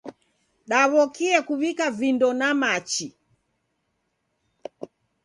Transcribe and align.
Daw'okie 0.69 1.37
kuw'ika 1.47 1.85
vindo 1.99 2.29
na 2.39 2.47
machi. 2.61 3.07